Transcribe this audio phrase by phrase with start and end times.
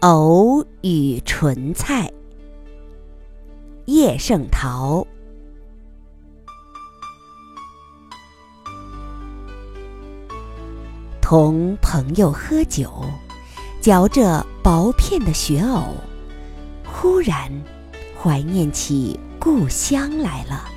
[0.00, 2.12] 藕与莼菜。
[3.86, 5.06] 叶圣陶。
[11.22, 12.92] 同朋友喝酒，
[13.80, 15.82] 嚼着薄片的雪藕，
[16.84, 17.50] 忽然
[18.20, 20.68] 怀念起故乡来了。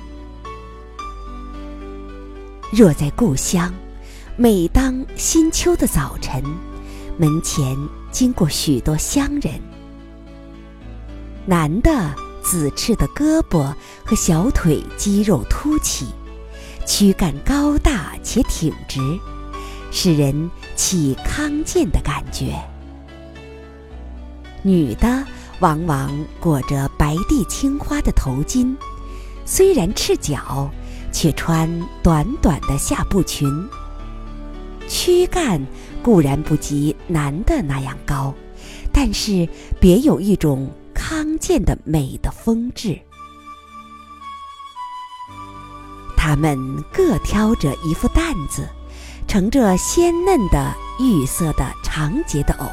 [2.72, 3.72] 若在故乡，
[4.36, 6.42] 每当新秋的早晨，
[7.18, 7.76] 门前
[8.10, 9.60] 经过许多乡人，
[11.46, 13.74] 男的紫赤的胳膊
[14.04, 16.06] 和小腿肌肉凸起，
[16.86, 19.00] 躯干高大且挺直，
[19.90, 22.52] 使人起康健的感觉；
[24.62, 25.24] 女的
[25.60, 28.74] 往往裹着白地青花的头巾，
[29.44, 30.70] 虽然赤脚。
[31.12, 31.68] 却穿
[32.04, 33.68] 短短的下布裙，
[34.88, 35.60] 躯干
[36.02, 38.34] 固然不及男的那样高，
[38.92, 39.48] 但是
[39.80, 42.98] 别有一种康健的美的风致。
[46.16, 46.58] 他们
[46.92, 48.68] 各挑着一副担子，
[49.26, 52.66] 盛着鲜嫩的玉色的长节的藕，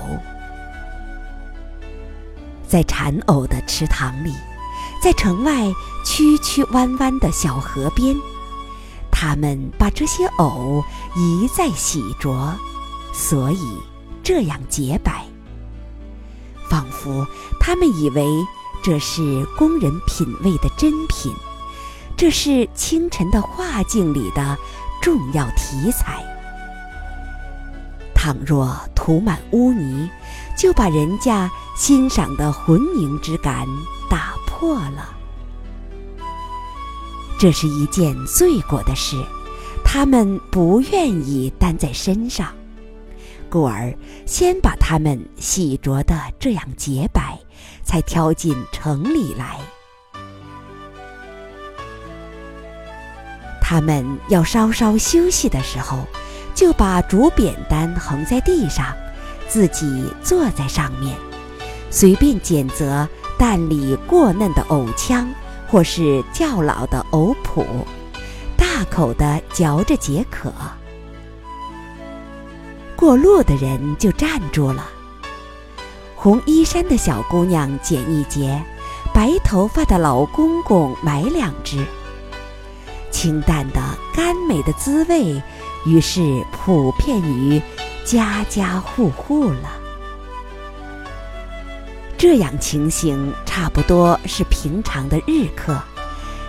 [2.68, 4.34] 在产藕的池塘里。
[5.00, 5.72] 在城外
[6.04, 8.16] 曲曲弯弯的小河边，
[9.12, 10.84] 他们把这些藕
[11.16, 12.52] 一再洗濯，
[13.18, 13.80] 所以
[14.24, 15.26] 这样洁白，
[16.70, 17.26] 仿佛
[17.60, 18.24] 他们以为
[18.84, 21.34] 这是工人品味的珍品，
[22.16, 24.56] 这是清晨的画境里的
[25.02, 26.24] 重要题材。
[28.14, 30.08] 倘若涂满污泥，
[30.56, 33.68] 就把人家欣赏的浑凝之感
[34.10, 34.38] 打。
[34.60, 35.16] 破了，
[37.38, 39.16] 这是一件罪过的事，
[39.86, 42.52] 他们不愿意担在身上，
[43.50, 43.94] 故而
[44.26, 47.38] 先把它们洗濯的这样洁白，
[47.84, 49.58] 才挑进城里来。
[53.62, 56.00] 他们要稍稍休息的时候，
[56.54, 58.96] 就把竹扁担横在地上，
[59.48, 61.18] 自己坐在上面，
[61.90, 63.08] 随便拣择。
[63.40, 65.30] 蛋里过嫩的藕腔，
[65.68, 67.64] 或是较老的藕脯，
[68.58, 70.52] 大口的嚼着解渴。
[72.98, 74.90] 过路的人就站住了。
[76.16, 78.62] 红衣衫的小姑娘捡一截，
[79.14, 81.86] 白头发的老公公买两只。
[83.12, 83.80] 清淡的
[84.14, 85.42] 甘美的滋味，
[85.86, 87.62] 于是普遍于
[88.04, 89.72] 家家户户了。
[92.18, 95.80] 这样情形差不多是平常的日课，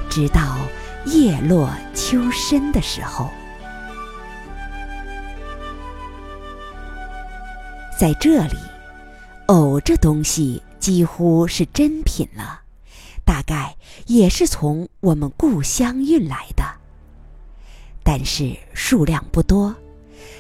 [0.09, 0.57] 直到
[1.05, 3.29] 叶落秋深的时候，
[7.99, 8.57] 在这里，
[9.49, 12.61] 藕这东西几乎是珍品了，
[13.25, 13.75] 大概
[14.07, 16.63] 也是从我们故乡运来的，
[18.05, 19.75] 但是数量不多。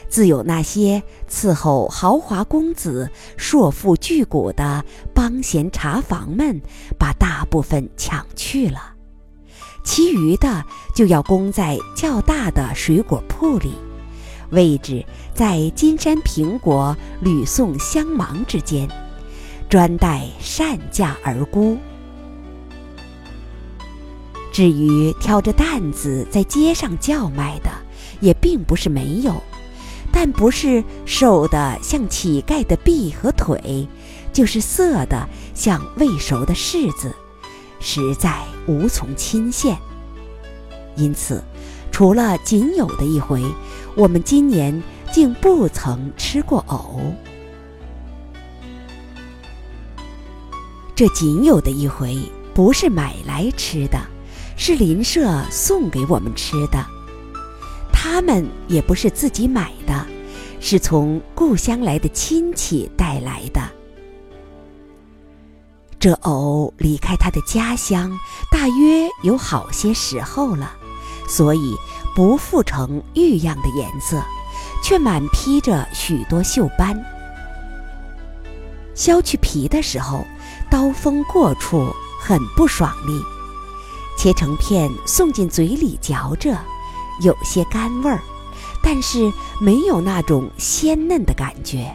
[0.09, 6.63] 自有那些伺候豪华公子、硕富巨贾的帮闲茶房们，
[6.97, 8.95] 把大部分抢去了，
[9.83, 10.65] 其余的
[10.95, 13.75] 就要供在较大的水果铺里，
[14.51, 15.05] 位置
[15.38, 18.88] 在金山苹果、吕宋香芒之间，
[19.69, 21.78] 专待善价而沽。
[24.53, 27.71] 至于挑着担子在街上叫卖的，
[28.19, 29.41] 也并不是没有。
[30.10, 33.87] 但不是瘦的像乞丐的臂和腿，
[34.32, 37.15] 就是色的像未熟的柿子，
[37.78, 39.78] 实在无从亲现。
[40.97, 41.41] 因此，
[41.93, 43.41] 除了仅有的一回，
[43.94, 44.82] 我们今年
[45.13, 47.01] 竟不曾吃过藕。
[50.95, 52.19] 这仅有的一回，
[52.53, 53.99] 不是买来吃的，
[54.57, 56.84] 是邻舍送给我们吃的。
[57.93, 60.07] 他们也不是自己买的，
[60.60, 63.61] 是从故乡来的亲戚带来的。
[66.01, 68.16] 这藕离开他的家乡，
[68.51, 70.72] 大约有好些时候了，
[71.28, 71.77] 所以
[72.15, 74.22] 不复成玉样的颜色，
[74.89, 76.99] 却满披着许多锈斑。
[78.95, 80.25] 削去皮的时候，
[80.71, 83.23] 刀锋过处很不爽利，
[84.17, 86.57] 切成片送进嘴里嚼着。
[87.21, 88.19] 有些干味儿，
[88.83, 89.31] 但是
[89.61, 91.95] 没有那种鲜嫩的感觉，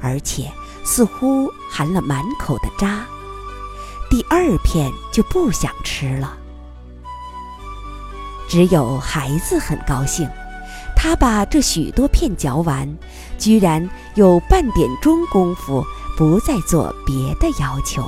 [0.00, 0.50] 而且
[0.84, 3.06] 似乎含了满口的渣。
[4.10, 6.36] 第二片就不想吃了。
[8.48, 10.28] 只有孩子很高兴，
[11.00, 12.98] 他把这许多片嚼完，
[13.38, 15.82] 居然有半点钟功夫
[16.16, 18.04] 不再做别的要求。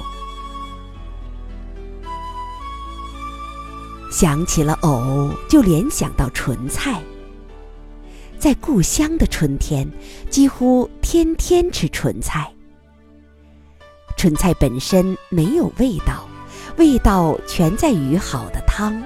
[4.10, 7.00] 想起了藕，就联想到莼菜。
[8.40, 9.88] 在故乡的春天，
[10.28, 12.52] 几乎天天吃莼菜。
[14.16, 16.26] 莼菜本身没有味道，
[16.76, 19.00] 味道全在于好的汤。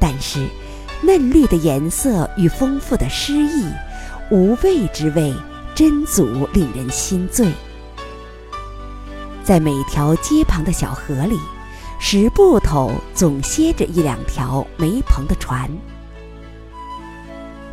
[0.00, 0.48] 但是，
[1.06, 3.66] 嫩绿的颜色与丰富的诗意，
[4.30, 5.34] 无味之味，
[5.74, 7.52] 真足令人心醉。
[9.42, 11.38] 在每条街旁的小河里。
[12.00, 15.70] 石埠头总歇着一两条没篷的船，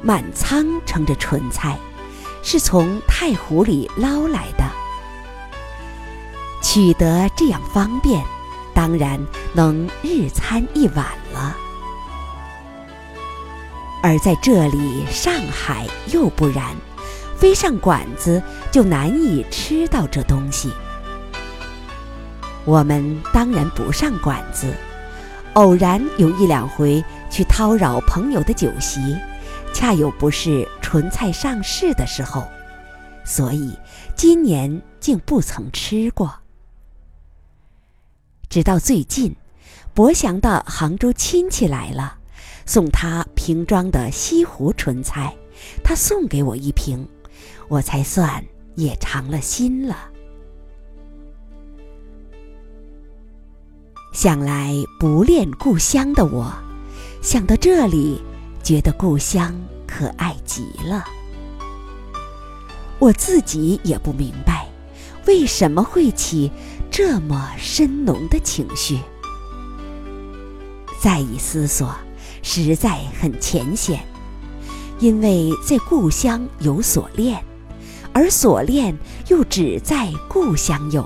[0.01, 1.77] 满仓盛着莼菜，
[2.41, 4.63] 是从太湖里捞来的。
[6.61, 8.23] 取得这样方便，
[8.73, 9.19] 当然
[9.53, 11.05] 能日餐一碗。
[14.03, 16.75] 而在这里，上海又不然，
[17.37, 20.71] 非上馆子就难以吃到这东西。
[22.65, 24.73] 我们当然不上馆子，
[25.53, 29.15] 偶然有一两回去叨扰朋友的酒席，
[29.73, 32.47] 恰有不是莼菜上市的时候，
[33.23, 33.77] 所以
[34.15, 36.39] 今年竟不曾吃过。
[38.49, 39.35] 直到最近，
[39.93, 42.17] 博祥的杭州亲戚来了，
[42.71, 45.35] 送他瓶装的西湖莼菜，
[45.83, 47.05] 他送给我一瓶，
[47.67, 48.41] 我才算
[48.75, 50.09] 也尝了心了。
[54.13, 56.49] 想来不恋故乡的我，
[57.21, 58.21] 想到这里，
[58.63, 59.53] 觉得故乡
[59.85, 61.03] 可爱极了。
[62.99, 64.65] 我自己也不明白，
[65.27, 66.49] 为什么会起
[66.89, 68.97] 这么深浓的情绪。
[71.01, 71.93] 再一思索，
[72.41, 74.05] 实在很浅显，
[74.99, 77.43] 因为在故乡有所恋，
[78.13, 78.97] 而所恋
[79.27, 81.05] 又只在故乡有，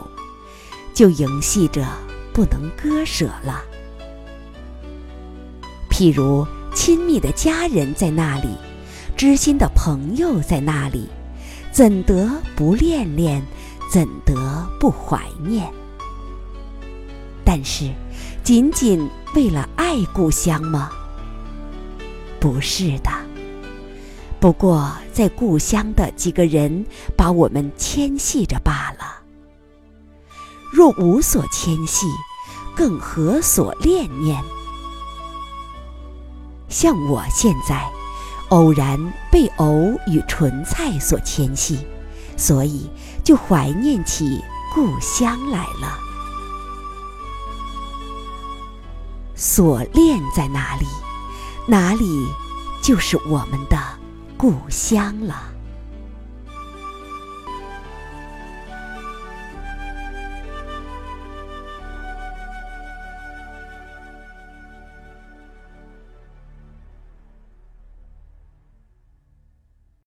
[0.93, 1.85] 就营系着。
[2.35, 3.63] 不能割舍了。
[5.89, 8.49] 譬如亲密的家人在那里，
[9.15, 11.07] 知心的朋友在那里，
[11.71, 13.41] 怎得不恋恋？
[13.89, 15.71] 怎得不怀念？
[17.45, 17.89] 但是，
[18.43, 20.89] 仅仅为了爱故乡吗？
[22.45, 23.09] 不是的。
[24.39, 26.85] 不过，在故乡的几个人
[27.17, 29.23] 把我们牵系着罢了。
[30.71, 32.05] 若无所牵系，
[32.75, 34.39] 更何所恋念？
[36.69, 37.89] 像我现在，
[38.49, 38.95] 偶然
[39.31, 41.79] 被藕与莼菜所牵系，
[42.37, 42.87] 所以
[43.23, 44.39] 就怀念起
[44.75, 45.97] 故乡来了。
[49.33, 50.85] 所恋在哪里，
[51.67, 52.27] 哪里
[52.81, 53.77] 就是我们的
[54.37, 55.54] 故乡了。